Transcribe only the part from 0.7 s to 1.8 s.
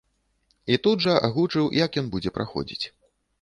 І тут жа агучыў,